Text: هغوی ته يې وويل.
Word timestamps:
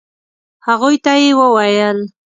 هغوی 0.67 0.95
ته 1.03 1.11
يې 1.21 1.29
وويل. 1.39 1.99